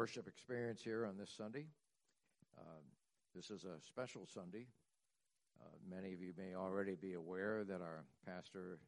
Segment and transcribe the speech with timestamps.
[0.00, 1.66] worship experience here on this Sunday.
[2.56, 2.80] Uh,
[3.36, 4.64] this is a special Sunday.
[5.60, 8.78] Uh, many of you may already be aware that our pastor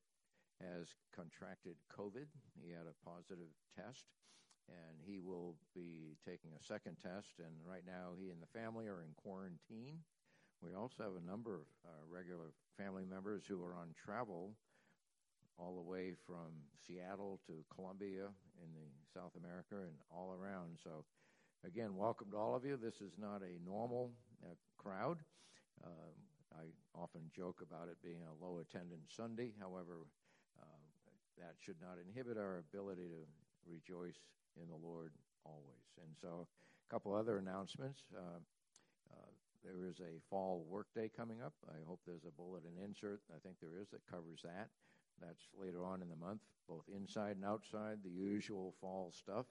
[0.58, 2.24] has contracted COVID.
[2.64, 4.06] He had a positive test,
[4.70, 7.44] and he will be taking a second test.
[7.44, 10.00] And right now, he and the family are in quarantine.
[10.64, 14.56] We also have a number of uh, regular family members who are on travel
[15.62, 16.50] all the way from
[16.86, 18.26] Seattle to Colombia
[18.58, 20.78] in the South America and all around.
[20.82, 21.04] So,
[21.64, 22.76] again, welcome to all of you.
[22.76, 24.10] This is not a normal
[24.42, 25.18] uh, crowd.
[25.84, 26.10] Uh,
[26.58, 26.66] I
[26.98, 29.52] often joke about it being a low attendance Sunday.
[29.60, 30.02] However,
[30.58, 30.82] uh,
[31.38, 33.22] that should not inhibit our ability to
[33.64, 34.18] rejoice
[34.60, 35.12] in the Lord
[35.46, 35.86] always.
[36.02, 38.02] And so, a couple other announcements.
[38.10, 38.42] Uh,
[39.14, 39.30] uh,
[39.62, 41.54] there is a fall workday coming up.
[41.70, 43.20] I hope there's a bulletin insert.
[43.30, 44.68] I think there is that covers that.
[45.24, 49.46] That's later on in the month, both inside and outside, the usual fall stuff,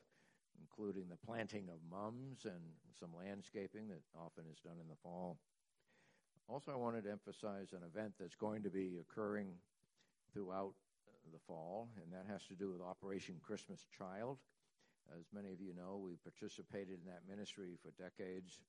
[0.59, 2.61] including the planting of mums and
[2.99, 5.37] some landscaping that often is done in the fall.
[6.47, 9.47] Also, I wanted to emphasize an event that's going to be occurring
[10.33, 10.73] throughout
[11.31, 14.37] the fall, and that has to do with Operation Christmas Child.
[15.17, 18.59] As many of you know, we participated in that ministry for decades,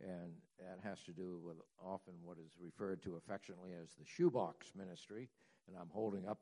[0.00, 4.72] and that has to do with often what is referred to affectionately as the shoebox
[4.76, 5.28] ministry
[5.70, 6.40] and I'm holding up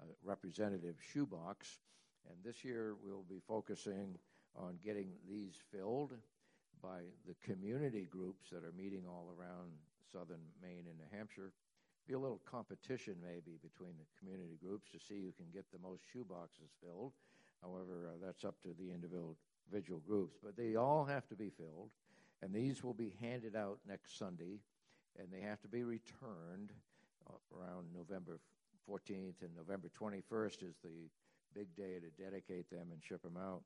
[0.00, 1.78] a Representative Shoebox.
[2.28, 4.18] And this year we'll be focusing
[4.56, 6.12] on getting these filled
[6.82, 9.70] by the community groups that are meeting all around
[10.12, 11.52] southern Maine and New Hampshire.
[12.06, 15.78] Be a little competition maybe between the community groups to see who can get the
[15.78, 17.12] most shoeboxes filled.
[17.62, 20.36] However, uh, that's up to the individual groups.
[20.42, 21.90] But they all have to be filled,
[22.42, 24.60] and these will be handed out next Sunday,
[25.18, 26.72] and they have to be returned
[27.28, 28.40] uh, around November
[28.88, 31.10] 14th and November 21st is the
[31.54, 33.62] big day to dedicate them and ship them out.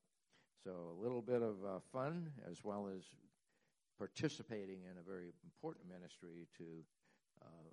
[0.65, 3.03] So a little bit of uh, fun as well as
[3.99, 6.65] participating in a very important ministry to
[7.43, 7.69] uh,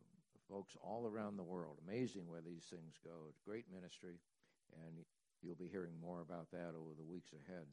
[0.49, 1.77] folks all around the world.
[1.87, 3.33] Amazing where these things go.
[3.45, 4.19] Great ministry,
[4.83, 5.03] and
[5.41, 7.67] you'll be hearing more about that over the weeks ahead.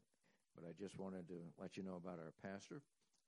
[0.55, 2.81] But I just wanted to let you know about our pastor.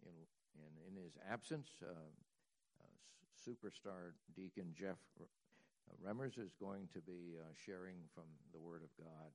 [0.05, 0.13] In,
[0.61, 2.87] in, in his absence, uh, uh,
[3.35, 4.97] superstar deacon Jeff
[6.03, 9.31] Remmers is going to be uh, sharing from the Word of God.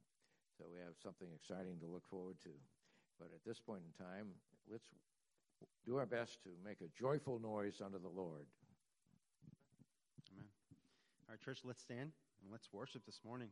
[0.58, 2.54] So we have something exciting to look forward to.
[3.18, 4.28] But at this point in time,
[4.70, 4.84] let's
[5.86, 8.46] do our best to make a joyful noise unto the Lord.
[10.32, 10.46] Amen.
[11.28, 13.48] All right, church, let's stand and let's worship this morning.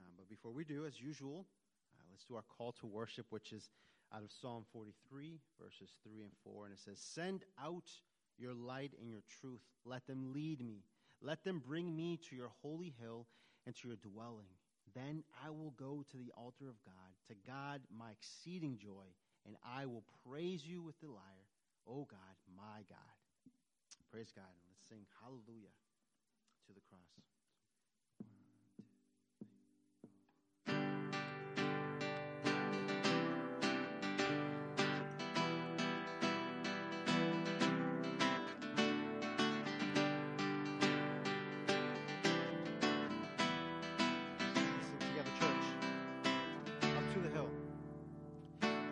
[0.00, 1.46] Uh, but before we do, as usual,
[1.94, 3.70] uh, let's do our call to worship, which is
[4.14, 6.66] out of Psalm 43, verses 3 and 4.
[6.66, 7.90] And it says, Send out
[8.38, 9.62] your light and your truth.
[9.84, 10.84] Let them lead me.
[11.22, 13.26] Let them bring me to your holy hill
[13.66, 14.48] and to your dwelling.
[14.94, 19.06] Then I will go to the altar of God, to God my exceeding joy,
[19.46, 21.48] and I will praise you with the lyre,
[21.86, 23.16] O God, my God.
[24.10, 24.50] Praise God.
[24.68, 25.74] Let's sing hallelujah
[26.66, 27.29] to the cross.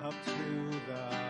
[0.09, 1.28] up to the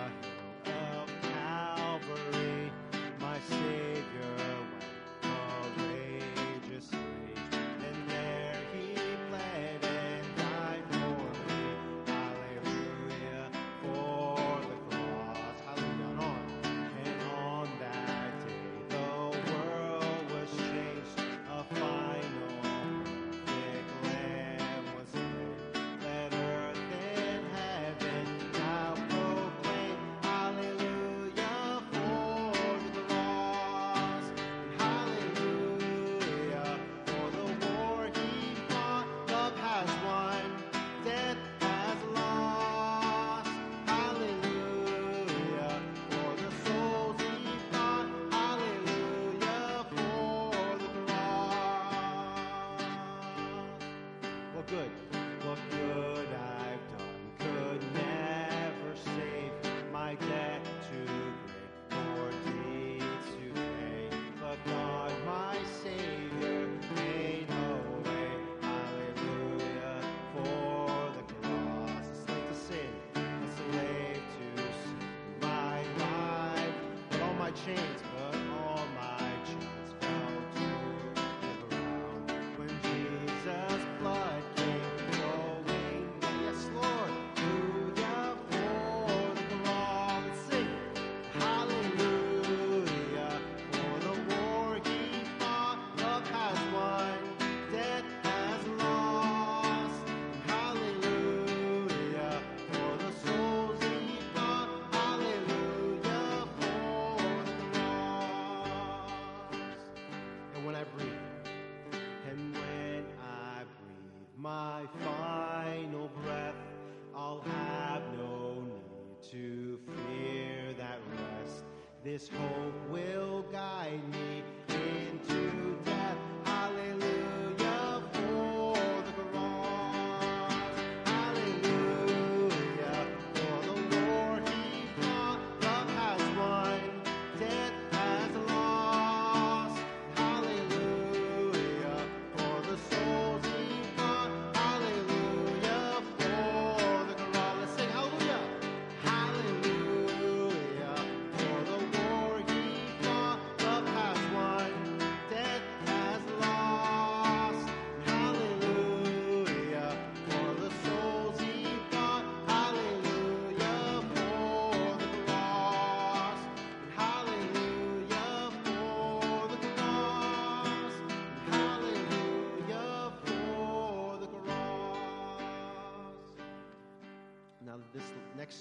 [122.19, 123.18] this hope will.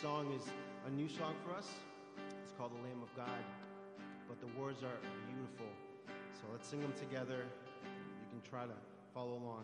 [0.01, 0.43] song is
[0.85, 1.69] a new song for us.
[2.43, 3.43] It's called The Lamb of God,
[4.27, 4.99] but the words are
[5.33, 5.65] beautiful.
[6.39, 7.45] So let's sing them together.
[7.83, 8.75] You can try to
[9.11, 9.63] follow along.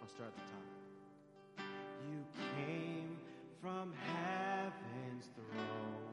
[0.00, 1.66] I'll start at the top.
[2.08, 2.24] You
[2.56, 3.16] came
[3.60, 6.06] from heaven's throne,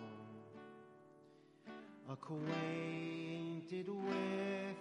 [2.10, 4.78] acquainted with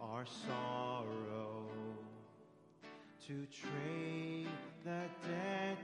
[0.00, 1.66] our sorrow,
[3.26, 4.48] to trade
[4.84, 5.76] the dead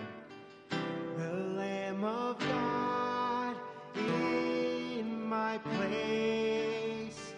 [1.16, 3.56] The Lamb of God
[3.94, 7.34] in my place,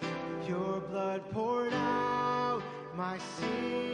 [0.47, 2.63] your blood poured out,
[2.95, 3.86] my sin.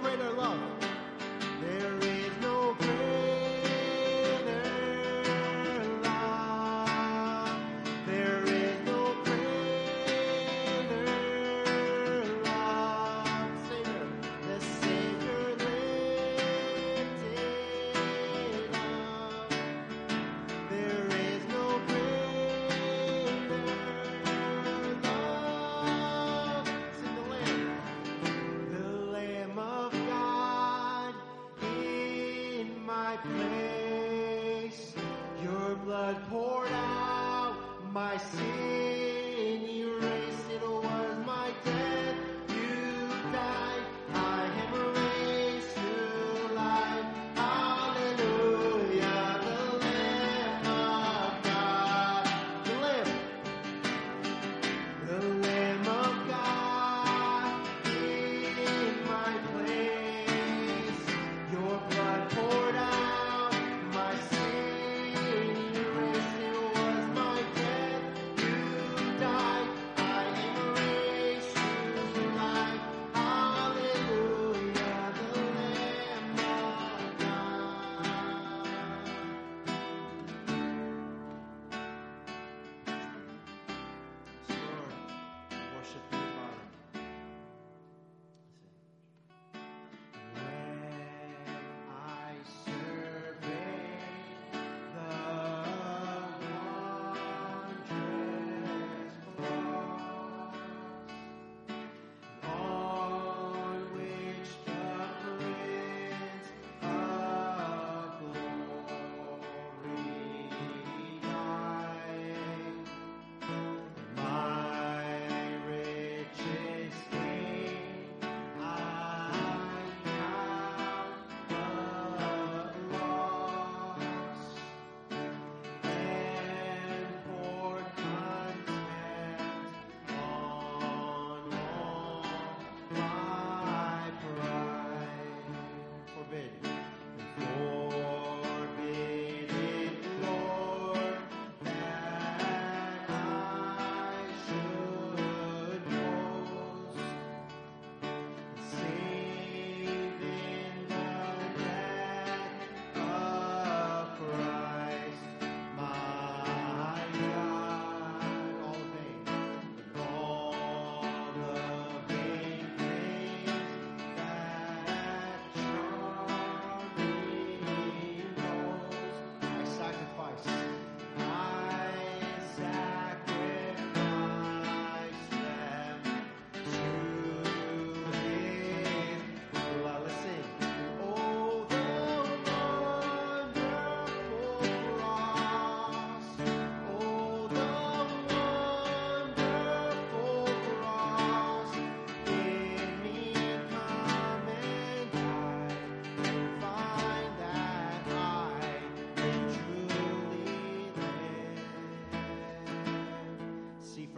[0.00, 0.77] greater love.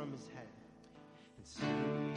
[0.01, 0.29] from his
[1.59, 2.10] head.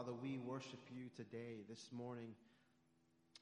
[0.00, 2.32] Father, we worship you today, this morning,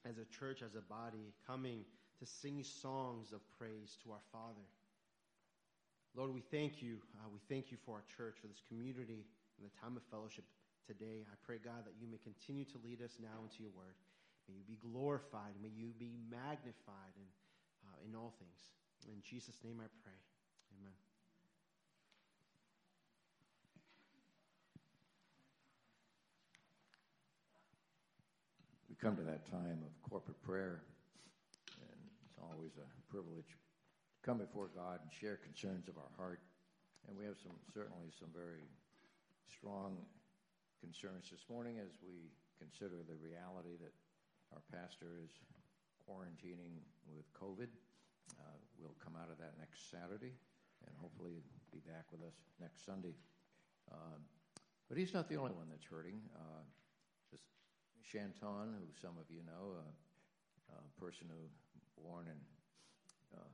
[0.03, 1.87] as a church, as a body, coming
[2.19, 4.67] to sing songs of praise to our Father.
[6.19, 6.99] Lord, we thank you.
[7.15, 9.23] Uh, we thank you for our church, for this community,
[9.55, 10.43] and the time of fellowship
[10.83, 11.23] today.
[11.31, 13.95] I pray, God, that you may continue to lead us now into your word.
[14.51, 15.55] May you be glorified.
[15.63, 17.31] May you be magnified in,
[17.87, 18.75] uh, in all things.
[19.07, 20.19] In Jesus' name I pray.
[20.75, 21.08] Amen.
[28.99, 30.83] Come to that time of corporate prayer,
[31.79, 36.43] and it's always a privilege to come before God and share concerns of our heart.
[37.07, 38.67] And we have some certainly some very
[39.47, 40.03] strong
[40.83, 43.95] concerns this morning as we consider the reality that
[44.51, 45.31] our pastor is
[46.03, 47.71] quarantining with COVID.
[48.35, 50.35] Uh, we'll come out of that next Saturday
[50.83, 51.39] and hopefully
[51.71, 53.15] be back with us next Sunday.
[53.87, 54.19] Uh,
[54.91, 56.19] but he's not the only one that's hurting.
[56.35, 56.67] Uh,
[58.03, 59.87] Shanton, who some of you know, a,
[60.75, 61.49] a person who
[62.03, 62.41] born in
[63.37, 63.53] uh,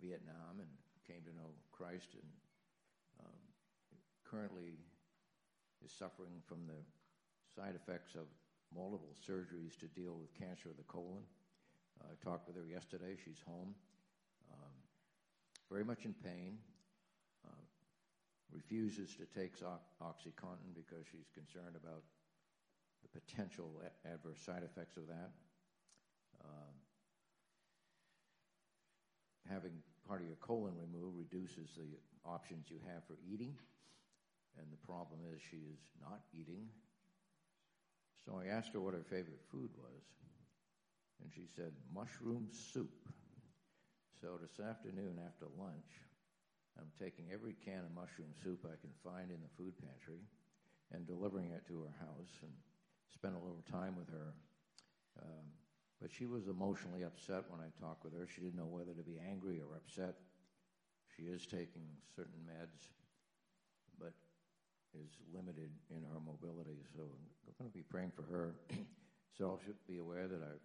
[0.00, 0.70] Vietnam and
[1.06, 2.30] came to know Christ and
[3.20, 3.40] um,
[4.24, 4.78] currently
[5.84, 6.80] is suffering from the
[7.56, 8.26] side effects of
[8.74, 11.24] multiple surgeries to deal with cancer of the colon.
[12.00, 13.16] Uh, I talked with her yesterday.
[13.24, 13.74] She's home,
[14.52, 14.74] um,
[15.70, 16.58] very much in pain.
[17.44, 17.64] Uh,
[18.52, 22.02] refuses to take OxyContin because she's concerned about
[23.02, 25.30] the potential adverse side effects of that.
[26.44, 26.74] Um,
[29.48, 29.72] having
[30.06, 31.88] part of your colon removed reduces the
[32.24, 33.54] options you have for eating,
[34.58, 36.68] and the problem is she is not eating.
[38.24, 40.04] So I asked her what her favorite food was,
[41.22, 43.08] and she said mushroom soup.
[44.20, 46.04] So this afternoon after lunch,
[46.78, 50.20] I'm taking every can of mushroom soup I can find in the food pantry
[50.92, 52.52] and delivering it to her house and
[53.14, 54.34] spent a little time with her.
[55.22, 55.46] Um,
[56.00, 58.26] but she was emotionally upset when I talked with her.
[58.26, 60.16] She didn't know whether to be angry or upset.
[61.16, 61.84] She is taking
[62.16, 62.88] certain meds,
[64.00, 64.14] but
[64.96, 66.82] is limited in her mobility.
[66.96, 68.54] So I'm going to be praying for her.
[69.36, 70.58] so should be aware that our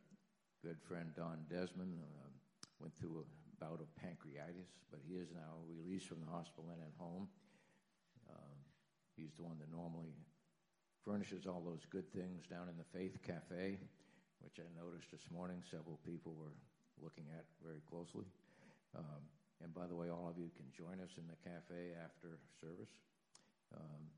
[0.63, 2.31] good friend Don Desmond uh,
[2.79, 3.25] went through a
[3.63, 7.27] bout of pancreatitis, but he is now released from the hospital and at home.
[8.29, 8.55] Uh,
[9.15, 10.15] he's the one that normally
[11.05, 13.77] furnishes all those good things down in the Faith Cafe,
[14.41, 16.57] which I noticed this morning several people were
[16.99, 18.25] looking at very closely.
[18.97, 19.21] Um,
[19.63, 22.91] and by the way, all of you can join us in the cafe after service.
[23.71, 24.09] Um,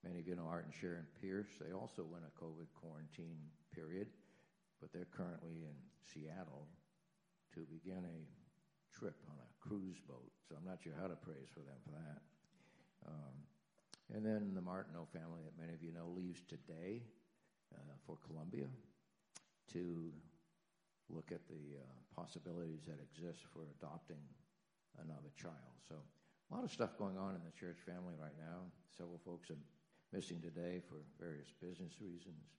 [0.00, 1.60] Many of you know Art and Sharon Pierce.
[1.60, 3.36] They also went a COVID quarantine
[3.68, 4.08] period,
[4.80, 5.76] but they're currently in
[6.08, 6.64] Seattle
[7.52, 8.24] to begin a
[8.96, 10.32] trip on a cruise boat.
[10.48, 12.20] So I'm not sure how to praise for them for that.
[13.12, 13.36] Um,
[14.14, 17.02] and then the Martineau family, that many of you know, leaves today
[17.74, 18.66] uh, for Colombia
[19.72, 20.10] to
[21.08, 24.22] look at the uh, possibilities that exist for adopting
[24.98, 25.78] another child.
[25.86, 28.66] So a lot of stuff going on in the church family right now.
[28.90, 29.58] Several folks are
[30.12, 32.50] missing today for various business reasons.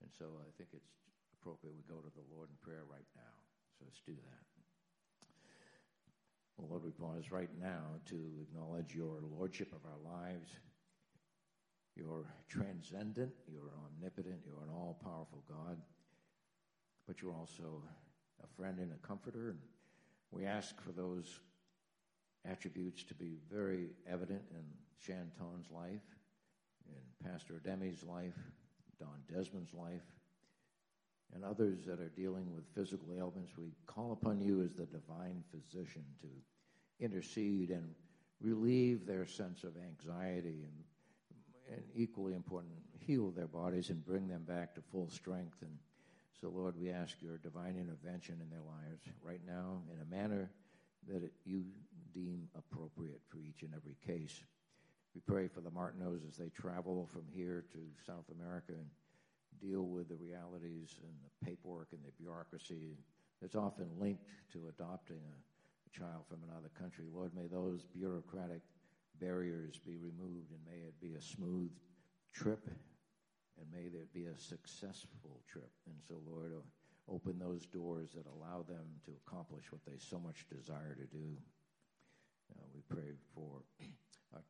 [0.00, 0.96] And so I think it's
[1.36, 3.36] appropriate we go to the Lord in prayer right now.
[3.76, 4.44] So let's do that.
[6.56, 10.52] Well, Lord, we pause right now to acknowledge your lordship of our lives.
[11.96, 15.78] You're transcendent, you're omnipotent, you're an all powerful God,
[17.06, 17.82] but you're also
[18.42, 19.50] a friend and a comforter.
[19.50, 19.58] And
[20.30, 21.40] we ask for those
[22.48, 24.64] attributes to be very evident in
[24.98, 26.00] Shanton's life,
[26.88, 28.38] in Pastor Demi's life,
[28.98, 30.06] Don Desmond's life,
[31.34, 33.52] and others that are dealing with physical ailments.
[33.56, 36.28] We call upon you as the divine physician to
[37.04, 37.94] intercede and
[38.40, 40.84] relieve their sense of anxiety and,
[41.70, 45.56] and equally important, heal their bodies and bring them back to full strength.
[45.62, 45.76] And
[46.40, 50.50] so, Lord, we ask your divine intervention in their lives right now in a manner
[51.08, 51.64] that it, you
[52.12, 54.42] deem appropriate for each and every case.
[55.14, 58.88] We pray for the Martineaus as they travel from here to South America and
[59.60, 62.96] deal with the realities and the paperwork and the bureaucracy
[63.40, 65.36] that's often linked to adopting a,
[65.88, 67.06] a child from another country.
[67.12, 68.62] Lord, may those bureaucratic
[69.20, 71.70] barriers be removed and may it be a smooth
[72.32, 72.68] trip
[73.58, 75.70] and may there be a successful trip.
[75.86, 76.52] And so, Lord,
[77.08, 81.36] open those doors that allow them to accomplish what they so much desire to do.
[82.52, 83.62] Uh, we pray for
[84.34, 84.42] our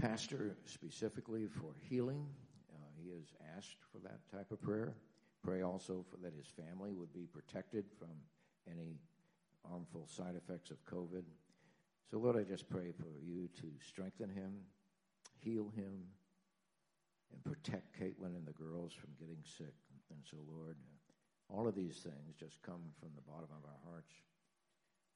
[0.00, 2.26] pastor specifically for healing.
[2.72, 4.94] Uh, he has asked for that type of prayer.
[5.42, 8.10] Pray also for that his family would be protected from
[8.70, 8.96] any
[9.68, 11.22] harmful side effects of COVID.
[12.10, 14.64] So, Lord, I just pray for you to strengthen him,
[15.36, 16.08] heal him,
[17.32, 19.76] and protect Caitlin and the girls from getting sick.
[20.08, 20.76] And so, Lord,
[21.52, 24.12] all of these things just come from the bottom of our hearts.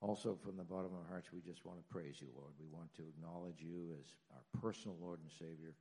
[0.02, 2.52] Also, from the bottom of our hearts, we just want to praise you, Lord.
[2.60, 5.72] We want to acknowledge you as our personal Lord and Savior.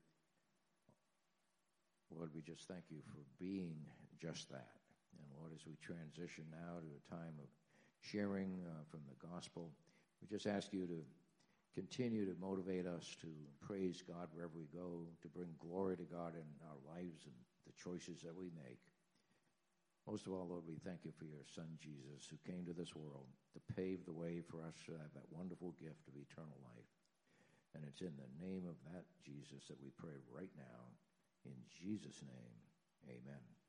[2.15, 3.75] Lord, we just thank you for being
[4.15, 4.79] just that.
[5.19, 7.51] And Lord, as we transition now to a time of
[7.99, 9.71] sharing uh, from the gospel,
[10.21, 11.01] we just ask you to
[11.73, 13.27] continue to motivate us to
[13.59, 17.73] praise God wherever we go, to bring glory to God in our lives and the
[17.79, 18.79] choices that we make.
[20.07, 22.95] Most of all, Lord, we thank you for your Son, Jesus, who came to this
[22.95, 26.91] world to pave the way for us to have that wonderful gift of eternal life.
[27.75, 30.91] And it's in the name of that Jesus that we pray right now.
[31.45, 32.57] In Jesus' name,
[33.07, 33.60] amen.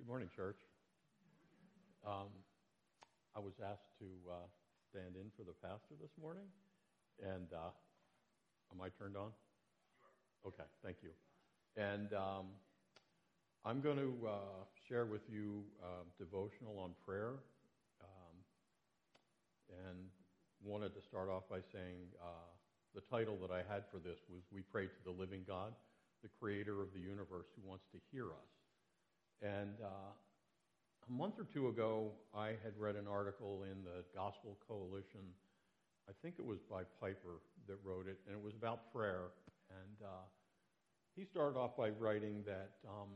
[0.00, 0.56] Good morning, church.
[2.08, 2.32] Um,
[3.36, 4.48] I was asked to uh,
[4.88, 6.48] stand in for the pastor this morning.
[7.20, 7.68] And uh,
[8.72, 9.28] am I turned on?
[10.48, 11.12] Okay, thank you.
[11.76, 12.48] And um,
[13.68, 17.36] I'm going to uh, share with you uh, devotional on prayer.
[18.00, 18.36] Um,
[19.84, 19.98] and
[20.64, 22.48] wanted to start off by saying uh,
[22.96, 25.76] the title that I had for this was We Pray to the Living God,
[26.24, 28.59] the creator of the universe who wants to hear us.
[29.42, 30.12] And uh,
[31.08, 35.22] a month or two ago, I had read an article in the Gospel Coalition
[36.10, 39.30] I think it was by Piper that wrote it, and it was about prayer.
[39.70, 40.26] And uh,
[41.14, 43.08] he started off by writing that um,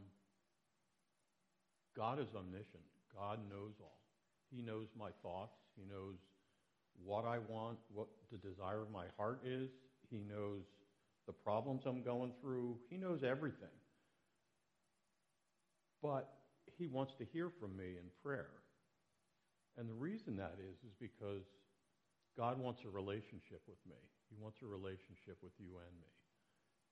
[1.97, 2.87] God is omniscient.
[3.13, 3.99] God knows all.
[4.55, 5.57] He knows my thoughts.
[5.75, 6.15] He knows
[7.05, 9.71] what I want, what the desire of my heart is.
[10.09, 10.63] He knows
[11.27, 12.77] the problems I'm going through.
[12.89, 13.75] He knows everything.
[16.05, 16.29] But
[16.77, 18.51] he wants to hear from me in prayer.
[19.79, 21.45] And the reason that is, is because
[22.37, 23.97] God wants a relationship with me.
[24.29, 26.13] He wants a relationship with you and me.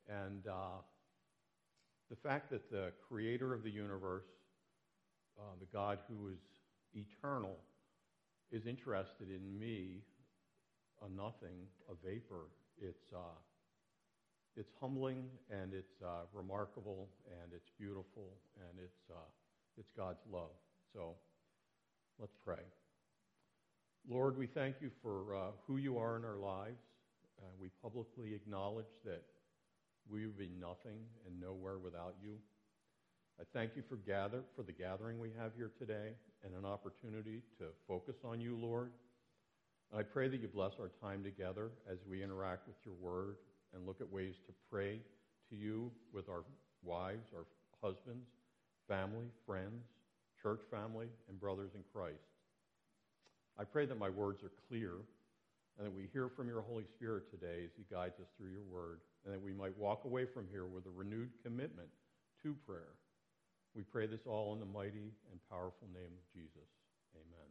[0.08, 0.80] And uh,
[2.08, 4.30] the fact that the creator of the universe,
[5.38, 6.40] uh, the God who is
[6.94, 7.58] eternal,
[8.50, 10.00] is interested in me,
[11.04, 12.48] a nothing, a vapor,
[12.80, 13.36] it's, uh,
[14.56, 19.28] it's humbling and it's uh, remarkable and it's beautiful and it's, uh,
[19.78, 20.52] it's God's love.
[20.92, 21.14] So
[22.18, 22.62] let's pray.
[24.08, 26.82] Lord, we thank you for uh, who you are in our lives.
[27.38, 29.22] Uh, we publicly acknowledge that
[30.10, 32.36] we would be nothing and nowhere without you.
[33.40, 36.12] I thank you for gather for the gathering we have here today
[36.44, 38.90] and an opportunity to focus on you, Lord.
[39.96, 43.36] I pray that you bless our time together as we interact with your word
[43.74, 45.00] and look at ways to pray
[45.50, 46.44] to you with our
[46.82, 47.46] wives, our
[47.82, 48.26] husbands,
[48.88, 49.84] family, friends,
[50.42, 52.32] church family, and brothers in Christ.
[53.58, 54.92] I pray that my words are clear
[55.78, 58.66] and that we hear from your Holy Spirit today as he guides us through your
[58.68, 61.88] word, and that we might walk away from here with a renewed commitment
[62.42, 62.92] to prayer.
[63.74, 66.68] We pray this all in the mighty and powerful name of Jesus.
[67.16, 67.48] Amen.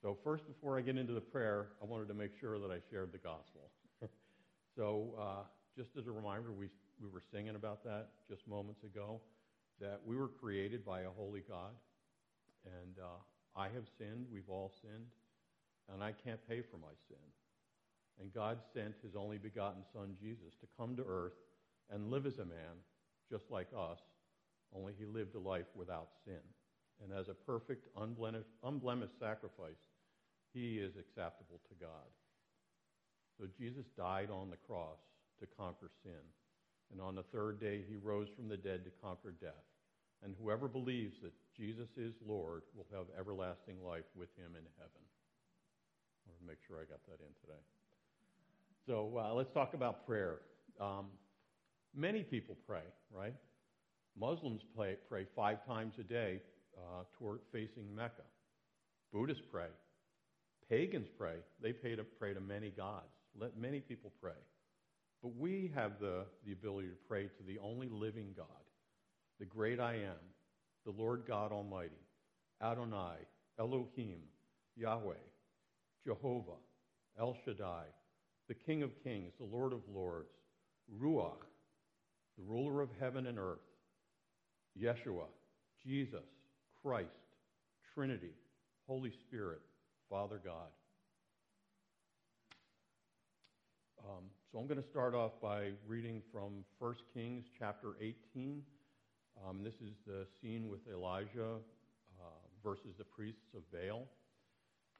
[0.00, 2.78] So, first, before I get into the prayer, I wanted to make sure that I
[2.90, 3.68] shared the gospel.
[4.76, 5.42] So, uh,
[5.76, 6.68] just as a reminder, we,
[7.00, 9.20] we were singing about that just moments ago,
[9.80, 11.72] that we were created by a holy God.
[12.64, 15.06] And uh, I have sinned, we've all sinned,
[15.92, 17.24] and I can't pay for my sin.
[18.20, 21.38] And God sent his only begotten Son, Jesus, to come to earth
[21.90, 22.76] and live as a man,
[23.30, 23.98] just like us,
[24.76, 26.42] only he lived a life without sin.
[27.02, 29.80] And as a perfect, unblemished, unblemished sacrifice,
[30.52, 32.06] he is acceptable to God.
[33.40, 35.00] So Jesus died on the cross
[35.40, 36.20] to conquer sin.
[36.92, 39.64] And on the third day, he rose from the dead to conquer death.
[40.22, 45.00] And whoever believes that Jesus is Lord will have everlasting life with him in heaven.
[45.00, 47.62] I want to make sure I got that in today.
[48.86, 50.40] So uh, let's talk about prayer.
[50.78, 51.06] Um,
[51.96, 53.34] many people pray, right?
[54.18, 56.42] Muslims pray, pray five times a day
[56.76, 58.22] uh, toward facing Mecca.
[59.14, 59.68] Buddhists pray.
[60.68, 61.36] Pagans pray.
[61.62, 63.19] They pray to, pray to many gods.
[63.38, 64.32] Let many people pray.
[65.22, 68.46] But we have the, the ability to pray to the only living God,
[69.38, 70.16] the great I am,
[70.84, 72.00] the Lord God Almighty,
[72.62, 73.16] Adonai,
[73.58, 74.20] Elohim,
[74.76, 75.14] Yahweh,
[76.06, 76.58] Jehovah,
[77.18, 77.84] El Shaddai,
[78.48, 80.32] the King of Kings, the Lord of Lords,
[81.00, 81.42] Ruach,
[82.38, 83.58] the ruler of heaven and earth,
[84.80, 85.26] Yeshua,
[85.84, 86.24] Jesus,
[86.82, 87.08] Christ,
[87.94, 88.32] Trinity,
[88.86, 89.60] Holy Spirit,
[90.08, 90.68] Father God.
[94.08, 98.62] Um, so I'm going to start off by reading from 1 Kings chapter 18.
[99.46, 101.56] Um, this is the scene with Elijah
[102.18, 102.24] uh,
[102.64, 104.06] versus the priests of Baal.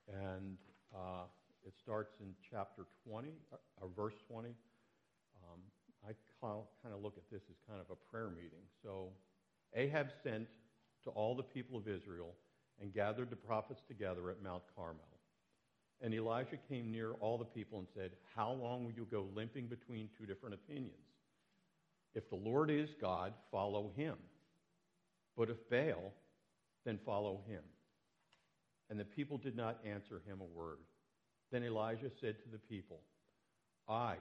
[0.08, 0.58] And
[0.94, 1.24] uh,
[1.66, 4.48] it starts in chapter 20, uh, or verse 20.
[4.48, 5.60] Um,
[6.06, 8.64] I kind of look at this as kind of a prayer meeting.
[8.82, 9.08] So
[9.74, 10.46] Ahab sent
[11.04, 12.34] to all the people of Israel
[12.80, 15.19] and gathered the prophets together at Mount Carmel.
[16.02, 19.66] And Elijah came near all the people and said, How long will you go limping
[19.66, 20.94] between two different opinions?
[22.14, 24.16] If the Lord is God, follow him.
[25.36, 26.12] But if Baal,
[26.84, 27.62] then follow him.
[28.88, 30.78] And the people did not answer him a word.
[31.52, 33.00] Then Elijah said to the people,
[33.88, 34.16] I,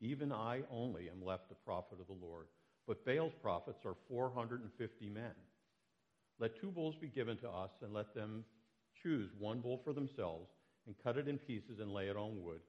[0.00, 2.46] even I only, am left a prophet of the Lord,
[2.86, 5.32] but Baal's prophets are 450 men.
[6.38, 8.44] Let two bulls be given to us, and let them
[9.02, 10.48] choose one bull for themselves,
[10.86, 12.60] and cut it in pieces and lay it on wood,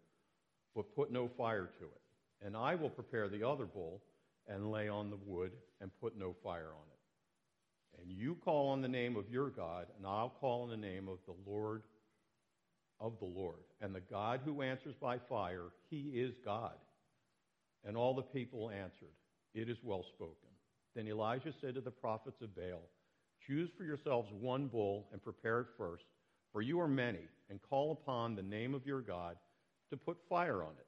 [0.75, 2.45] but put no fire to it.
[2.45, 4.01] And I will prepare the other bull,
[4.47, 5.51] and lay on the wood,
[5.81, 8.01] and put no fire on it.
[8.01, 11.07] And you call on the name of your God, and I'll call on the name
[11.07, 11.83] of the Lord
[12.99, 13.63] of the Lord.
[13.81, 16.75] And the God who answers by fire, he is God.
[17.85, 19.13] And all the people answered,
[19.53, 20.49] It is well spoken.
[20.95, 22.89] Then Elijah said to the prophets of Baal,
[23.45, 26.05] Choose for yourselves one bull and prepare it first,
[26.55, 29.35] for you are many, and call upon the name of your God
[29.89, 30.87] to put fire on it.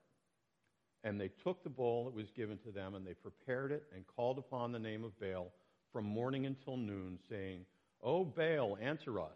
[1.03, 4.08] And they took the bowl that was given to them, and they prepared it and
[4.08, 5.51] called upon the name of Baal
[5.91, 7.65] from morning until noon, saying,
[8.01, 9.36] O Baal, answer us.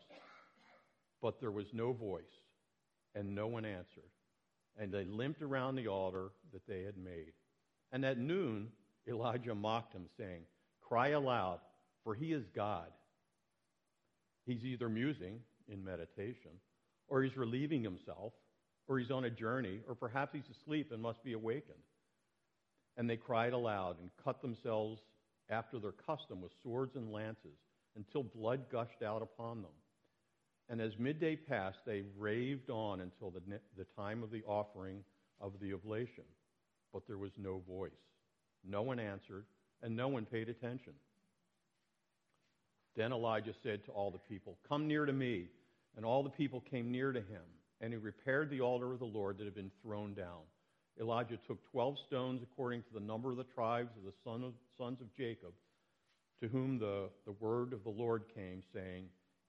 [1.21, 2.23] But there was no voice
[3.13, 4.09] and no one answered.
[4.79, 7.33] And they limped around the altar that they had made.
[7.91, 8.69] And at noon,
[9.05, 10.43] Elijah mocked him, saying,
[10.79, 11.59] Cry aloud,
[12.05, 12.87] for he is God.
[14.45, 15.41] He's either musing
[15.71, 16.51] in meditation,
[17.07, 18.33] or he's relieving himself,
[18.87, 21.77] or he's on a journey, or perhaps he's asleep and must be awakened.
[22.97, 25.01] And they cried aloud and cut themselves
[25.49, 27.57] after their custom with swords and lances
[27.95, 29.71] until blood gushed out upon them.
[30.69, 33.41] And as midday passed, they raved on until the,
[33.77, 35.03] the time of the offering
[35.41, 36.23] of the oblation.
[36.93, 37.91] But there was no voice.
[38.65, 39.45] No one answered,
[39.81, 40.93] and no one paid attention.
[42.95, 45.47] Then Elijah said to all the people, Come near to me.
[45.95, 47.41] And all the people came near to him.
[47.81, 50.41] And he repaired the altar of the Lord that had been thrown down.
[50.99, 54.53] Elijah took 12 stones according to the number of the tribes of the son of,
[54.77, 55.53] sons of Jacob,
[56.41, 59.05] to whom the, the word of the Lord came, saying,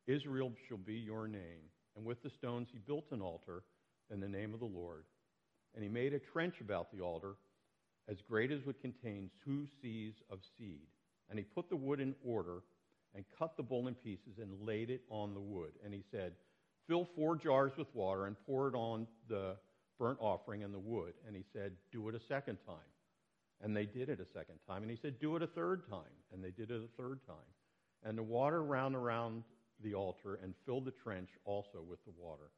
[0.07, 1.69] Israel shall be your name.
[1.97, 3.63] And with the stones he built an altar
[4.11, 5.05] in the name of the Lord.
[5.75, 7.35] And he made a trench about the altar
[8.09, 10.87] as great as would contain two seas of seed.
[11.29, 12.63] And he put the wood in order
[13.15, 15.73] and cut the bull in pieces and laid it on the wood.
[15.85, 16.33] And he said,
[16.89, 19.57] Fill four jars with water and pour it on the
[19.99, 21.15] burnt offering and the wood.
[21.27, 22.77] And he said, Do it a second time.
[23.61, 24.83] And they did it a second time.
[24.83, 26.13] And he said, Do it a third time.
[26.33, 27.37] And they did it a third time.
[28.03, 29.45] And the water ran around
[29.83, 32.51] the altar and filled the trench also with the water.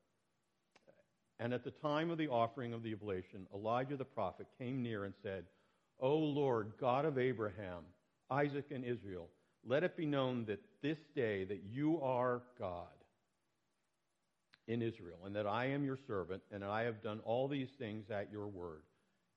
[1.38, 5.04] And at the time of the offering of the oblation, Elijah the prophet came near
[5.04, 5.44] and said,
[6.00, 7.82] O Lord, God of Abraham,
[8.30, 9.28] Isaac, and Israel,
[9.66, 12.87] let it be known that this day that you are God
[14.66, 17.68] in Israel, and that I am your servant, and that I have done all these
[17.79, 18.83] things at your word.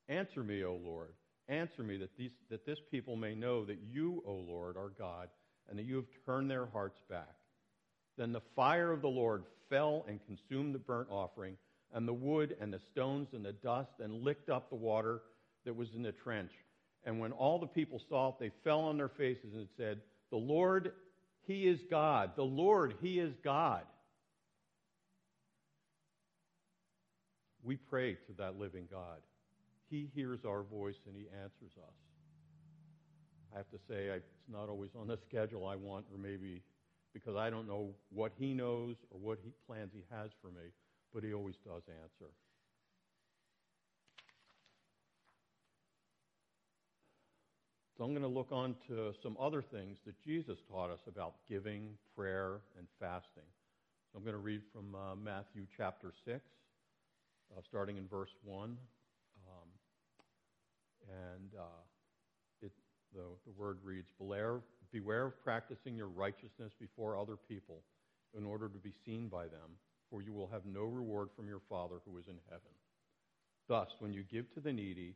[0.08, 1.14] Answer me, O Lord.
[1.50, 5.30] Answer me that, these, that this people may know that you, O Lord, are God,
[5.70, 7.36] and that you have turned their hearts back.
[8.18, 11.58] Then the fire of the Lord fell and consumed the burnt offering,
[11.94, 15.22] and the wood, and the stones, and the dust, and licked up the water
[15.66, 16.52] that was in the trench.
[17.04, 20.00] And when all the people saw it, they fell on their faces and said,
[20.32, 20.92] The Lord,
[21.46, 22.32] He is God.
[22.36, 23.84] The Lord, He is God.
[27.64, 29.20] We pray to that living God.
[29.90, 31.94] He hears our voice and He answers us.
[33.54, 36.62] I have to say, it's not always on the schedule I want, or maybe
[37.14, 40.72] because I don't know what He knows or what he, plans He has for me,
[41.14, 42.32] but He always does answer.
[47.98, 51.34] So I'm going to look on to some other things that Jesus taught us about
[51.50, 53.50] giving, prayer, and fasting.
[54.12, 58.78] So I'm going to read from uh, Matthew chapter 6 uh, starting in verse 1.
[59.48, 59.70] Um,
[61.10, 61.82] and uh,
[62.62, 62.72] it,
[63.16, 64.60] the, the word reads beware,
[64.92, 67.82] beware of practicing your righteousness before other people
[68.38, 69.74] in order to be seen by them,
[70.12, 72.62] for you will have no reward from your Father who is in heaven.
[73.68, 75.16] Thus, when you give to the needy,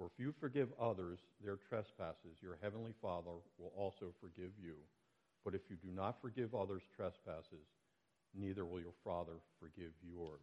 [0.00, 4.76] For if you forgive others their trespasses, your heavenly Father will also forgive you.
[5.44, 7.68] But if you do not forgive others' trespasses,
[8.34, 10.40] neither will your Father forgive yours.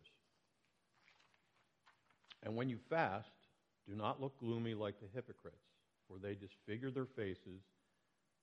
[2.44, 3.32] And when you fast,
[3.90, 5.66] do not look gloomy like the hypocrites,
[6.08, 7.64] for they disfigure their faces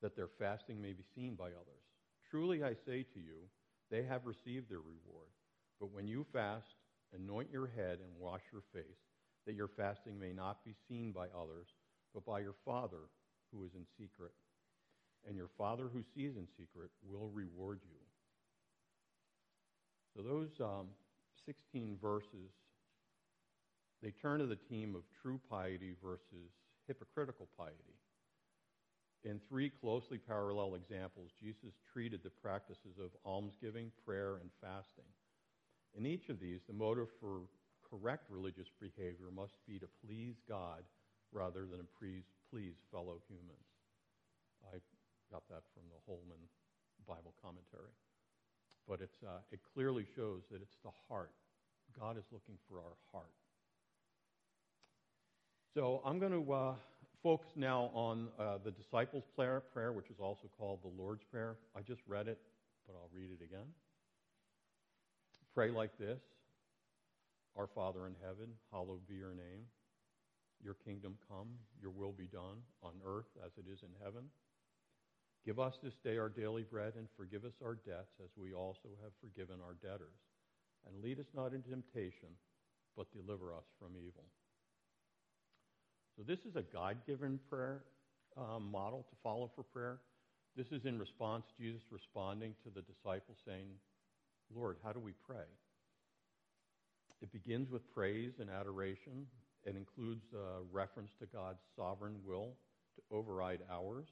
[0.02, 1.84] that their fasting may be seen by others.
[2.28, 3.46] Truly I say to you,
[3.88, 5.30] they have received their reward.
[5.78, 6.74] But when you fast,
[7.14, 9.13] anoint your head and wash your face,
[9.46, 11.68] that your fasting may not be seen by others,
[12.12, 13.10] but by your Father
[13.52, 14.32] who is in secret.
[15.26, 17.98] And your Father who sees in secret will reward you.
[20.14, 20.88] So those um,
[21.46, 22.52] 16 verses,
[24.02, 26.52] they turn to the theme of true piety versus
[26.86, 27.98] hypocritical piety.
[29.24, 35.08] In three closely parallel examples, Jesus treated the practices of almsgiving, prayer, and fasting.
[35.96, 37.40] In each of these, the motive for
[37.94, 40.82] correct religious behavior must be to please God
[41.32, 43.68] rather than to please, please fellow humans.
[44.72, 44.78] I
[45.30, 46.42] got that from the Holman
[47.06, 47.94] Bible commentary.
[48.88, 51.30] But it's, uh, it clearly shows that it's the heart.
[51.98, 53.30] God is looking for our heart.
[55.74, 56.74] So I'm going to uh,
[57.22, 61.56] focus now on uh, the disciples' prayer, prayer, which is also called the Lord's Prayer.
[61.76, 62.38] I just read it,
[62.86, 63.66] but I'll read it again.
[65.54, 66.20] Pray like this
[67.56, 69.66] Our Father in heaven, hallowed be your name.
[70.62, 71.48] Your kingdom come,
[71.80, 74.24] your will be done on earth as it is in heaven.
[75.44, 78.88] Give us this day our daily bread and forgive us our debts as we also
[79.02, 80.16] have forgiven our debtors.
[80.86, 82.28] And lead us not into temptation,
[82.96, 84.24] but deliver us from evil.
[86.16, 87.82] So this is a God-given prayer
[88.36, 89.98] um, model to follow for prayer.
[90.56, 93.66] This is in response, Jesus responding to the disciples saying,
[94.54, 95.44] Lord, how do we pray?
[97.24, 99.24] It begins with praise and adoration.
[99.64, 102.52] It includes a reference to God's sovereign will
[102.96, 104.04] to override ours.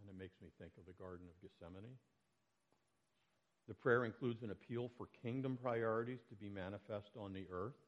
[0.00, 1.94] And it makes me think of the Garden of Gethsemane.
[3.68, 7.78] The prayer includes an appeal for kingdom priorities to be manifest on the earth.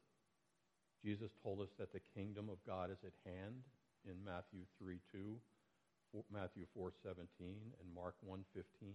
[1.02, 3.66] Jesus told us that the kingdom of God is at hand
[4.06, 8.94] in Matthew 3 2, Matthew 4 17, and Mark 1 15.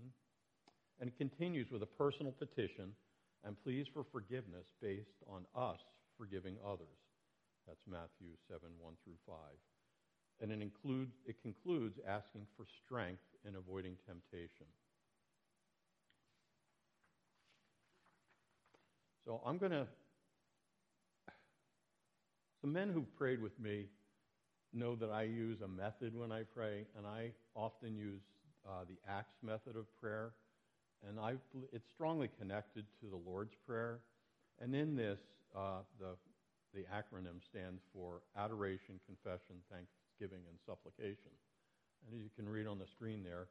[1.02, 2.96] And it continues with a personal petition
[3.46, 5.80] and pleas for forgiveness based on us
[6.18, 7.00] forgiving others.
[7.68, 9.36] That's Matthew 7 1 through 5.
[10.42, 14.68] And it, includes, it concludes asking for strength in avoiding temptation.
[19.26, 19.88] So I'm going to.
[22.62, 23.86] The men who've prayed with me
[24.74, 28.22] know that I use a method when I pray, and I often use
[28.68, 30.34] uh, the Acts method of prayer.
[31.08, 31.36] And I,
[31.72, 34.00] it's strongly connected to the Lord's Prayer.
[34.62, 35.20] And in this,
[35.56, 36.16] uh, the,
[36.74, 41.32] the acronym stands for adoration, confession, thanksgiving, and supplication.
[42.06, 43.48] And as you can read on the screen there,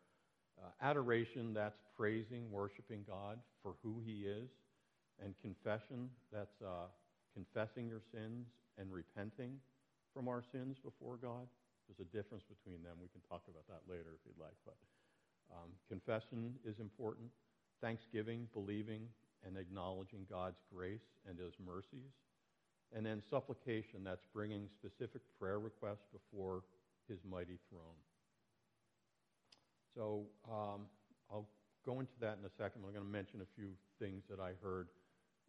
[0.61, 4.51] uh, adoration, that's praising, worshiping God for who He is.
[5.25, 6.87] And confession, that's uh,
[7.35, 8.47] confessing your sins
[8.79, 9.59] and repenting
[10.15, 11.47] from our sins before God.
[11.89, 13.01] There's a difference between them.
[13.01, 14.55] We can talk about that later if you'd like.
[14.67, 14.77] But
[15.53, 17.29] um, confession is important.
[17.81, 19.03] Thanksgiving, believing,
[19.47, 22.13] and acknowledging God's grace and His mercies.
[22.95, 26.63] And then supplication, that's bringing specific prayer requests before
[27.09, 28.01] His mighty throne.
[29.95, 30.87] So um,
[31.31, 31.49] I'll
[31.85, 32.83] go into that in a second.
[32.85, 34.89] I'm going to mention a few things that I heard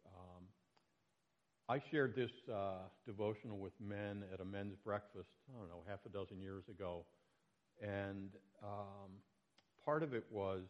[0.06, 0.44] um,
[1.68, 6.00] I shared this uh, devotional with men at a men's breakfast, I don't know, half
[6.04, 7.04] a dozen years ago.
[7.80, 9.22] And um,
[9.84, 10.62] part of it was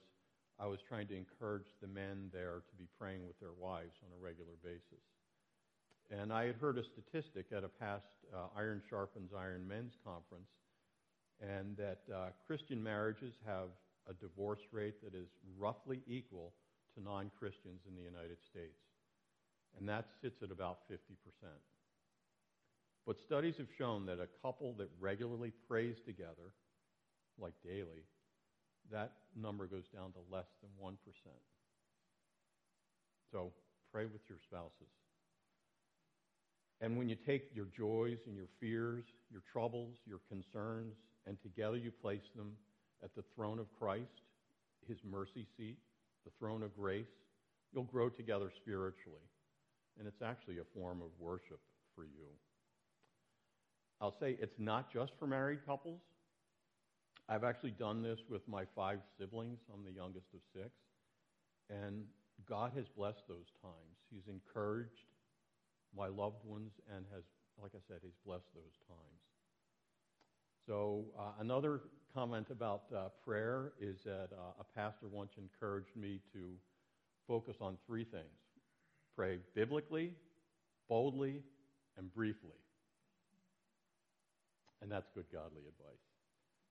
[0.59, 4.11] I was trying to encourage the men there to be praying with their wives on
[4.12, 5.05] a regular basis.
[6.11, 10.51] And I had heard a statistic at a past uh, Iron Sharpens Iron men's conference,
[11.41, 13.70] and that uh, Christian marriages have
[14.09, 15.28] a divorce rate that is
[15.59, 16.53] roughly equal
[16.95, 18.80] to non Christians in the United States
[19.78, 20.99] and that sits at about 50%.
[23.07, 26.53] But studies have shown that a couple that regularly prays together,
[27.39, 28.05] like daily,
[28.91, 30.95] that number goes down to less than 1%.
[33.33, 33.53] So
[33.93, 34.91] pray with your spouses.
[36.81, 40.95] And when you take your joys and your fears, your troubles, your concerns,
[41.26, 42.53] and together you place them
[43.05, 44.22] at the throne of Christ,
[44.89, 45.76] his mercy seat,
[46.24, 47.07] the throne of grace,
[47.72, 49.20] you'll grow together spiritually
[49.99, 51.61] and it's actually a form of worship
[51.95, 52.26] for you.
[54.01, 56.01] I'll say it's not just for married couples.
[57.31, 59.61] I've actually done this with my five siblings.
[59.72, 60.70] I'm the youngest of six.
[61.70, 62.03] And
[62.49, 63.97] God has blessed those times.
[64.12, 65.07] He's encouraged
[65.97, 67.22] my loved ones and has,
[67.62, 69.20] like I said, He's blessed those times.
[70.66, 76.20] So, uh, another comment about uh, prayer is that uh, a pastor once encouraged me
[76.33, 76.55] to
[77.28, 78.24] focus on three things
[79.14, 80.12] pray biblically,
[80.89, 81.43] boldly,
[81.97, 82.59] and briefly.
[84.83, 86.09] And that's good godly advice.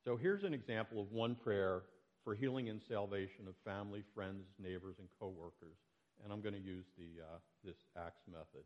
[0.05, 1.83] So here's an example of one prayer
[2.23, 5.77] for healing and salvation of family, friends, neighbors, and coworkers.
[6.23, 8.65] And I'm going to use the, uh, this Acts method.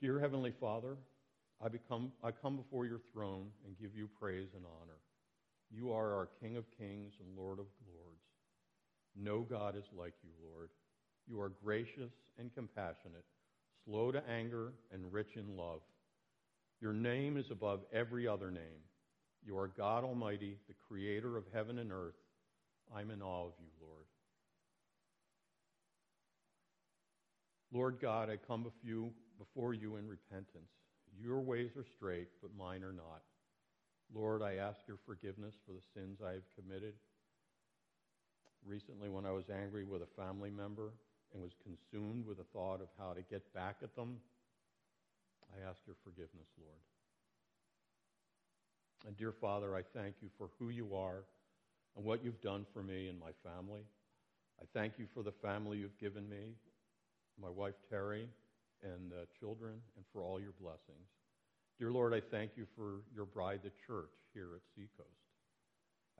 [0.00, 0.96] Dear Heavenly Father,
[1.62, 4.98] I, become, I come before your throne and give you praise and honor.
[5.70, 8.24] You are our King of kings and Lord of lords.
[9.16, 10.70] No God is like you, Lord.
[11.26, 13.24] You are gracious and compassionate,
[13.84, 15.80] slow to anger, and rich in love.
[16.80, 18.82] Your name is above every other name.
[19.44, 22.18] You are God Almighty, the creator of heaven and earth.
[22.94, 24.04] I'm in awe of you, Lord.
[27.72, 30.70] Lord God, I come before you, in repentance.
[31.20, 33.22] Your ways are straight, but mine are not.
[34.12, 36.94] Lord, I ask your forgiveness for the sins I have committed.
[38.66, 40.90] Recently, when I was angry with a family member,
[41.32, 44.16] and was consumed with the thought of how to get back at them,
[45.54, 46.80] I ask your forgiveness, Lord.
[49.06, 51.24] And dear Father, I thank you for who you are
[51.96, 53.80] and what you've done for me and my family.
[54.60, 56.54] I thank you for the family you've given me,
[57.40, 58.28] my wife Terry,
[58.82, 61.08] and uh, children, and for all your blessings.
[61.78, 65.08] Dear Lord, I thank you for your bride, the church, here at Seacoast.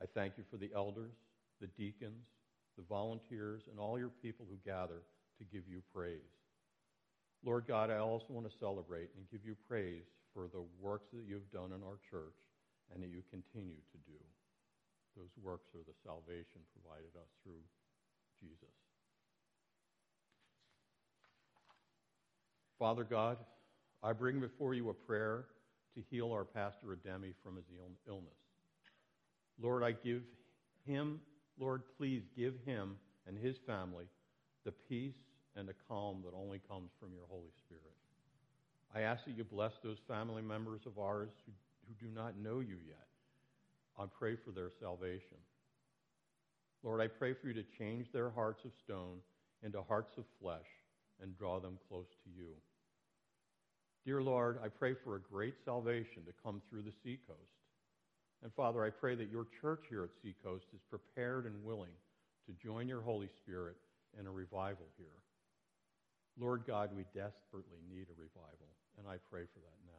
[0.01, 1.13] I thank you for the elders,
[1.59, 2.25] the deacons,
[2.77, 5.03] the volunteers, and all your people who gather
[5.37, 6.17] to give you praise.
[7.45, 10.03] Lord God, I also want to celebrate and give you praise
[10.33, 12.33] for the works that you've done in our church
[12.93, 14.19] and that you continue to do.
[15.17, 17.61] Those works are the salvation provided us through
[18.39, 18.75] Jesus.
[22.79, 23.37] Father God,
[24.03, 25.45] I bring before you a prayer
[25.95, 27.65] to heal our pastor Ademi from his
[28.07, 28.33] illness.
[29.61, 30.23] Lord, I give
[30.85, 31.19] him,
[31.59, 32.95] Lord, please give him
[33.27, 34.05] and his family
[34.65, 35.13] the peace
[35.55, 37.83] and the calm that only comes from your Holy Spirit.
[38.95, 41.51] I ask that you bless those family members of ours who,
[41.91, 43.07] who do not know you yet.
[43.97, 45.37] I pray for their salvation.
[46.83, 49.17] Lord, I pray for you to change their hearts of stone
[49.63, 50.67] into hearts of flesh
[51.21, 52.53] and draw them close to you.
[54.05, 57.61] Dear Lord, I pray for a great salvation to come through the seacoast.
[58.43, 61.93] And Father, I pray that your church here at Seacoast is prepared and willing
[62.47, 63.75] to join your Holy Spirit
[64.19, 65.21] in a revival here.
[66.39, 69.90] Lord God, we desperately need a revival, and I pray for that now.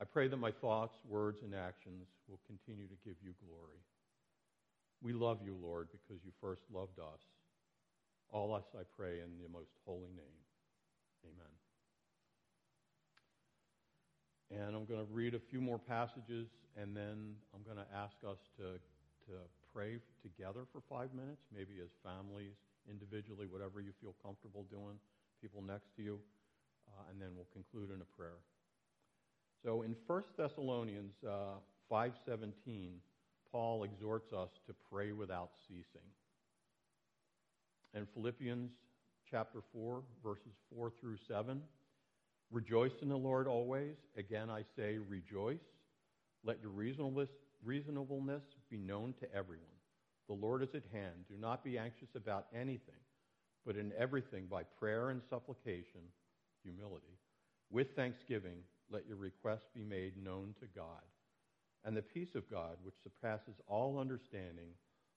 [0.00, 3.80] I pray that my thoughts, words, and actions will continue to give you glory.
[5.02, 7.20] We love you, Lord, because you first loved us.
[8.30, 10.40] All us I pray in the most holy name.
[11.24, 11.54] Amen.
[14.50, 18.16] And I'm going to read a few more passages, and then I'm going to ask
[18.26, 18.78] us to,
[19.26, 19.34] to
[19.72, 22.54] pray together for five minutes, maybe as families,
[22.90, 24.98] individually, whatever you feel comfortable doing,
[25.40, 26.18] people next to you,
[26.88, 28.38] uh, and then we'll conclude in a prayer.
[29.66, 31.58] So in 1 Thessalonians uh,
[31.90, 32.90] 5.17,
[33.50, 36.06] Paul exhorts us to pray without ceasing.
[37.92, 38.70] And Philippians
[39.28, 41.60] chapter 4, verses 4 through 7,
[42.52, 43.96] Rejoice in the Lord always.
[44.16, 45.58] Again, I say, rejoice.
[46.44, 47.30] Let your reasonableness,
[47.64, 49.66] reasonableness be known to everyone.
[50.28, 51.24] The Lord is at hand.
[51.28, 53.02] Do not be anxious about anything,
[53.66, 56.02] but in everything, by prayer and supplication,
[56.62, 57.18] humility,
[57.68, 58.58] with thanksgiving,
[58.90, 61.02] let your requests be made known to God.
[61.84, 64.70] And the peace of God, which surpasses all understanding,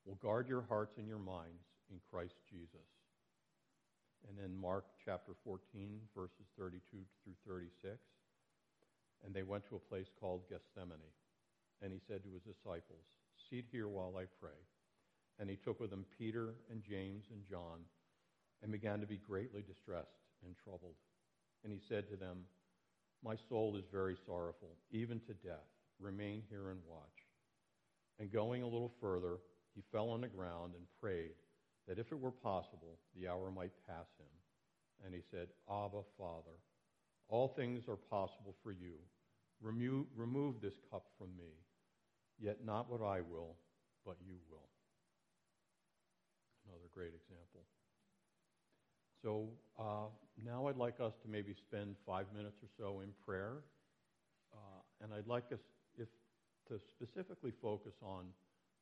[0.05, 2.87] will guard your hearts and your minds in Christ Jesus.
[4.27, 7.97] And then Mark chapter 14, verses 32 through 36.
[9.25, 11.13] And they went to a place called Gethsemane.
[11.81, 13.05] And he said to his disciples,
[13.49, 14.59] Seat here while I pray.
[15.39, 17.79] And he took with him Peter and James and John
[18.61, 20.95] and began to be greatly distressed and troubled.
[21.63, 22.43] And he said to them,
[23.23, 25.67] My soul is very sorrowful, even to death.
[25.99, 27.03] Remain here and watch.
[28.19, 29.37] And going a little further,
[29.75, 31.35] he fell on the ground and prayed
[31.87, 35.05] that if it were possible, the hour might pass him.
[35.05, 36.57] And he said, Abba, Father,
[37.27, 38.95] all things are possible for you.
[39.61, 41.51] Remove, remove this cup from me,
[42.39, 43.55] yet not what I will,
[44.05, 44.69] but you will.
[46.67, 47.65] Another great example.
[49.21, 50.07] So uh,
[50.45, 53.63] now I'd like us to maybe spend five minutes or so in prayer.
[54.53, 55.59] Uh, and I'd like us
[55.97, 56.07] if,
[56.67, 58.25] to specifically focus on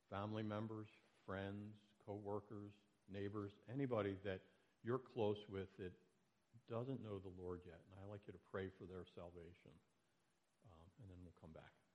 [0.09, 0.87] family members,
[1.25, 2.71] friends, co-workers,
[3.11, 4.39] neighbors, anybody that
[4.83, 5.91] you're close with that
[6.69, 7.79] doesn't know the Lord yet.
[7.91, 9.71] And I'd like you to pray for their salvation.
[10.67, 11.86] Um, and then we'll come back.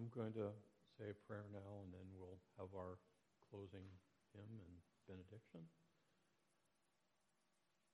[0.00, 0.48] I'm going to
[0.96, 2.96] say a prayer now, and then we'll have our
[3.52, 3.84] closing
[4.32, 4.74] hymn and
[5.04, 5.60] benediction.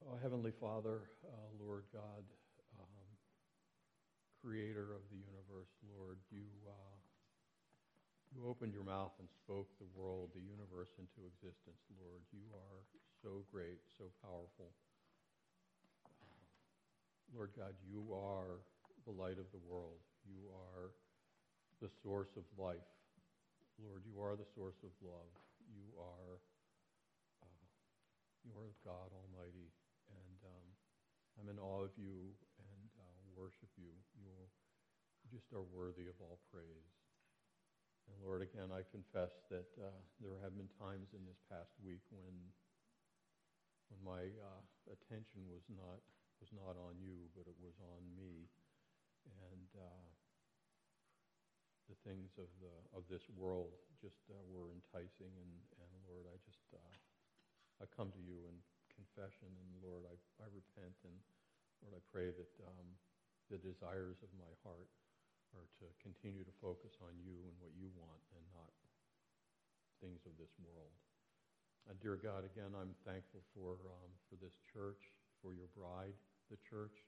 [0.07, 2.23] Oh, Heavenly Father, uh, Lord God,
[2.79, 3.07] um,
[4.39, 6.95] creator of the universe, Lord, you, uh,
[8.31, 12.23] you opened your mouth and spoke the world, the universe into existence, Lord.
[12.31, 12.87] You are
[13.19, 14.71] so great, so powerful.
[17.35, 18.63] Lord God, you are
[19.03, 19.99] the light of the world.
[20.23, 20.95] You are
[21.81, 22.89] the source of life.
[23.77, 25.33] Lord, you are the source of love.
[25.68, 26.41] You are,
[27.45, 27.64] uh,
[28.41, 29.68] you are God Almighty,
[30.09, 30.66] and um,
[31.37, 33.93] I'm in awe of you and uh, worship you.
[34.16, 34.33] You
[35.29, 36.93] just are worthy of all praise.
[38.09, 39.91] And Lord, again, I confess that uh,
[40.22, 42.33] there have been times in this past week when,
[43.91, 46.01] when my uh, attention was not
[46.41, 48.45] was not on you, but it was on me,
[49.24, 50.09] and uh,
[51.87, 53.70] the things of the of this world
[54.03, 55.30] just uh, were enticing.
[55.30, 56.95] And, and Lord, I just uh,
[57.82, 58.57] I come to you in
[58.97, 61.16] confession, and Lord, I, I repent, and
[61.84, 62.89] Lord, I pray that um,
[63.53, 64.89] the desires of my heart
[65.53, 68.72] are to continue to focus on you and what you want, and not
[70.01, 70.93] things of this world.
[71.87, 74.99] And dear God, again, I'm thankful for um, for this church,
[75.39, 76.16] for your bride,
[76.51, 76.99] the church,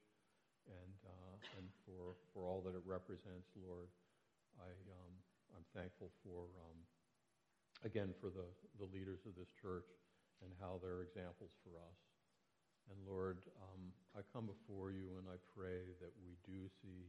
[0.68, 3.90] and uh, and for for all that it represents, Lord.
[4.58, 5.12] I, um,
[5.54, 6.78] I'm thankful for, um,
[7.82, 8.46] again, for the,
[8.78, 9.88] the leaders of this church
[10.42, 11.98] and how they're examples for us.
[12.90, 17.04] And Lord, um, I come before you and I pray that we do see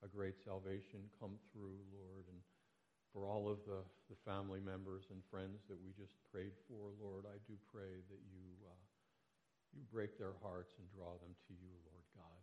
[0.00, 2.40] a great salvation come through, Lord, and
[3.10, 7.26] for all of the, the family members and friends that we just prayed for, Lord,
[7.26, 8.84] I do pray that you, uh,
[9.74, 12.40] you break their hearts and draw them to you, Lord God,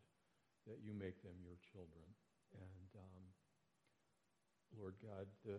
[0.67, 2.03] that you make them your children.
[2.51, 3.23] And um,
[4.77, 5.57] Lord God, the,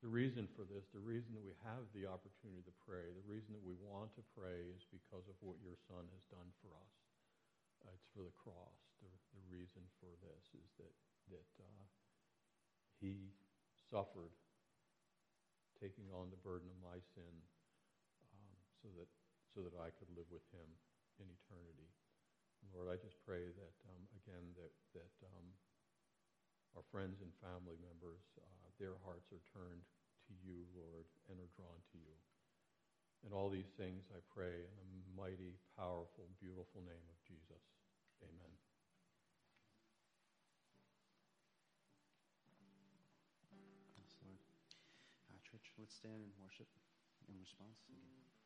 [0.00, 3.52] the reason for this, the reason that we have the opportunity to pray, the reason
[3.52, 6.94] that we want to pray is because of what your Son has done for us.
[7.84, 8.78] Uh, it's for the cross.
[9.04, 10.94] The, the reason for this is that,
[11.34, 11.84] that uh,
[13.02, 13.34] he
[13.90, 14.32] suffered,
[15.76, 17.34] taking on the burden of my sin,
[18.32, 19.10] um, so that
[19.52, 20.64] so that I could live with him
[21.20, 21.90] in eternity.
[22.72, 25.46] Lord, I just pray that um, again that that um,
[26.76, 29.84] our friends and family members, uh, their hearts are turned
[30.28, 32.16] to you, Lord, and are drawn to you.
[33.22, 37.62] And all these things I pray in the mighty, powerful, beautiful name of Jesus.
[38.24, 38.54] Amen.
[43.94, 44.42] Yes, Lord.
[45.30, 46.66] Uh, church, let's stand and worship
[47.28, 48.41] in response again.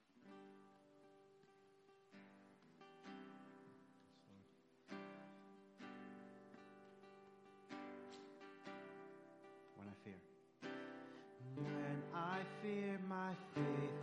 [13.55, 13.99] Faith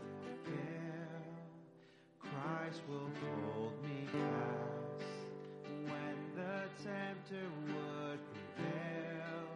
[0.45, 1.23] fail,
[2.19, 5.09] Christ will hold me fast.
[5.85, 9.47] When the tempter would prevail,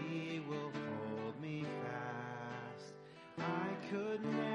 [0.00, 2.94] he will hold me fast.
[3.38, 4.45] I could never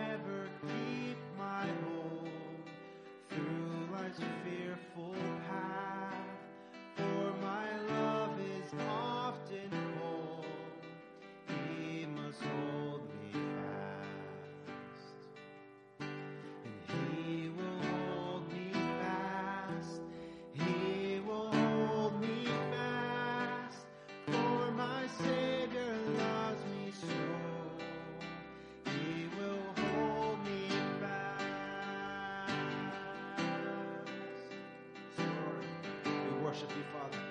[36.78, 37.24] you, Father.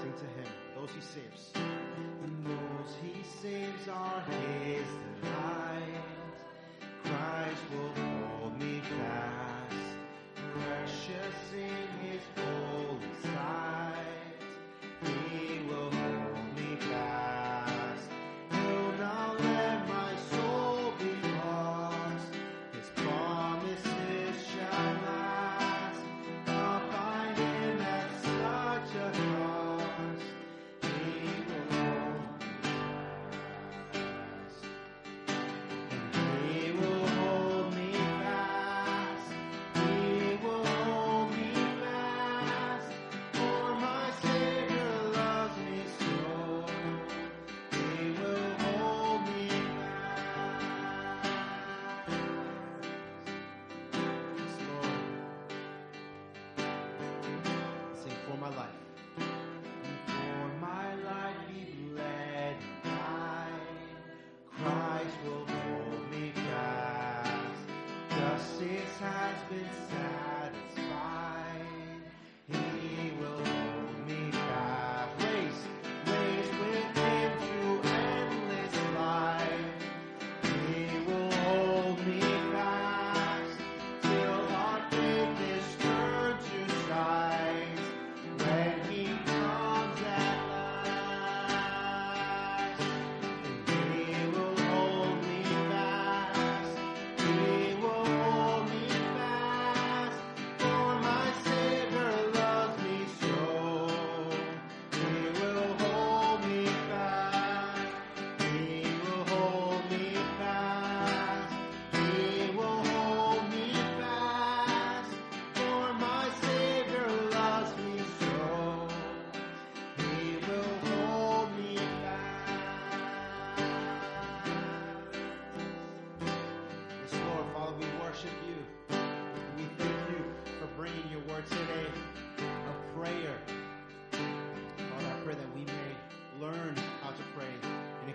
[0.00, 1.52] Sing to him, those he saves.
[1.54, 4.22] And those he saves are
[4.64, 4.86] his
[5.22, 6.04] delight.
[7.04, 9.96] Christ will hold me fast.
[10.54, 11.38] Precious
[69.50, 69.99] habits.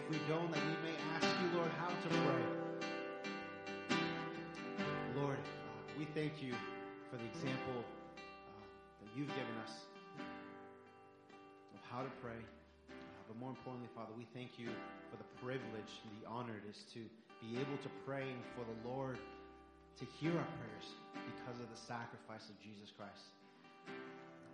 [0.05, 2.45] If we don't, that we may ask you, Lord, how to pray.
[5.15, 6.53] Lord, uh, we thank you
[7.09, 8.65] for the example uh,
[9.01, 9.71] that you've given us
[11.73, 12.37] of how to pray.
[12.37, 12.93] Uh,
[13.27, 14.69] but more importantly, Father, we thank you
[15.09, 17.01] for the privilege and the honor it is to
[17.41, 19.17] be able to pray and for the Lord
[19.97, 20.87] to hear our prayers
[21.33, 23.31] because of the sacrifice of Jesus Christ.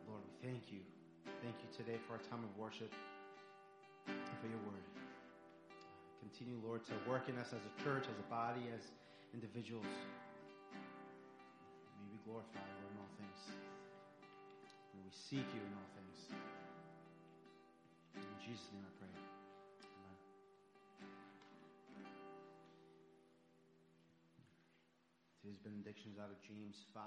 [0.07, 0.85] Lord, we thank you.
[1.41, 3.20] Thank you today for our time of worship and
[4.05, 4.85] for your word.
[6.21, 8.89] Continue, Lord, to work in us as a church, as a body, as
[9.33, 9.85] individuals.
[11.99, 13.41] May we glorify you in all things.
[14.93, 16.17] May we seek you in all things.
[18.15, 19.13] In Jesus' name I pray.
[19.13, 20.17] Amen.
[25.41, 27.03] Today's benediction is out of James 5,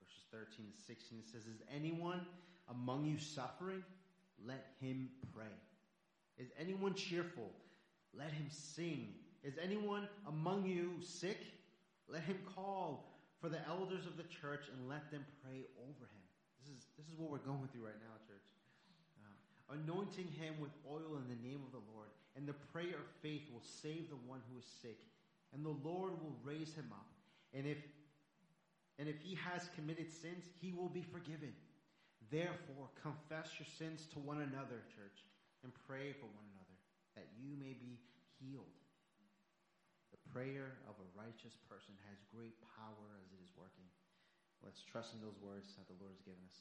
[0.00, 1.18] verses 13 to 16.
[1.20, 2.24] It says, Is anyone
[2.68, 3.84] among you suffering?
[4.44, 5.52] Let him pray.
[6.42, 7.54] Is anyone cheerful?
[8.18, 9.14] Let him sing.
[9.44, 11.38] Is anyone among you sick?
[12.08, 16.26] Let him call for the elders of the church and let them pray over him.
[16.58, 18.48] This is, this is what we're going through right now, church.
[19.22, 23.06] Uh, anointing him with oil in the name of the Lord, and the prayer of
[23.22, 24.98] faith will save the one who is sick,
[25.54, 27.06] and the Lord will raise him up.
[27.54, 27.78] And if
[28.98, 31.52] and if he has committed sins, he will be forgiven.
[32.30, 35.24] Therefore, confess your sins to one another, church,
[35.62, 36.76] and pray for one another,
[37.14, 37.98] that you may be
[38.38, 38.78] healed.
[40.10, 43.86] The prayer of a righteous person has great power as it is working.
[44.62, 46.58] Let's trust in those words that the Lord has given us.